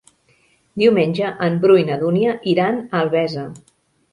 [0.83, 3.45] Diumenge en Bru i na Dúnia iran a Albesa.